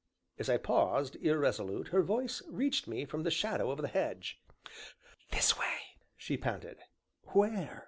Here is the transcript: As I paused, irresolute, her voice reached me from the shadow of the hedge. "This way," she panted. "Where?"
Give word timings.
As 0.39 0.49
I 0.49 0.57
paused, 0.57 1.15
irresolute, 1.17 1.89
her 1.89 2.01
voice 2.01 2.41
reached 2.47 2.87
me 2.87 3.05
from 3.05 3.21
the 3.21 3.29
shadow 3.29 3.69
of 3.69 3.83
the 3.83 3.87
hedge. 3.87 4.41
"This 5.29 5.59
way," 5.59 5.77
she 6.17 6.37
panted. 6.37 6.79
"Where?" 7.33 7.79